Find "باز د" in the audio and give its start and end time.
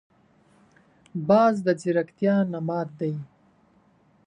1.27-1.67